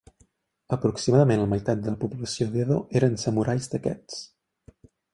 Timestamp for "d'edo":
2.57-2.81